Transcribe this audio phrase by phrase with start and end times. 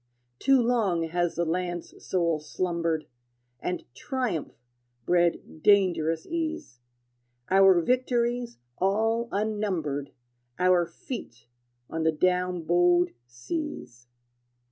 [0.39, 3.05] Too long has the land's soul slumbered,
[3.59, 4.55] And triumph
[5.05, 6.79] bred dangerous ease,
[7.51, 10.11] Our victories all unnumbered,
[10.57, 11.45] Our feet
[11.87, 14.07] on the down bowed seas.